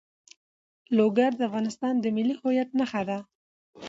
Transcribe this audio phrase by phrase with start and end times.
[0.97, 3.17] لوگر د افغانستان د ملي هویت نښه ده.